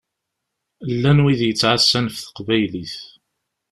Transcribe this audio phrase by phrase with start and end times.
[0.91, 2.95] Llan wid yettɛassan ɣef teqbaylit.